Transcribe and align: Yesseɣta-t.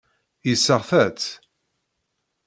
Yesseɣta-t. 0.47 1.21